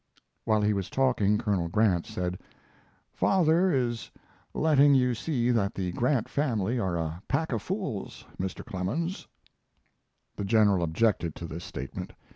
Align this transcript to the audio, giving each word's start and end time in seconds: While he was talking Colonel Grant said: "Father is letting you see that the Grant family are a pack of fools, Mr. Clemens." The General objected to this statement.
While 0.45 0.63
he 0.63 0.73
was 0.73 0.89
talking 0.89 1.37
Colonel 1.37 1.67
Grant 1.67 2.07
said: 2.07 2.39
"Father 3.13 3.71
is 3.71 4.09
letting 4.51 4.95
you 4.95 5.13
see 5.13 5.51
that 5.51 5.75
the 5.75 5.91
Grant 5.91 6.27
family 6.27 6.79
are 6.79 6.97
a 6.97 7.21
pack 7.27 7.51
of 7.51 7.61
fools, 7.61 8.25
Mr. 8.39 8.65
Clemens." 8.65 9.27
The 10.37 10.45
General 10.45 10.81
objected 10.81 11.35
to 11.35 11.45
this 11.45 11.63
statement. 11.63 12.13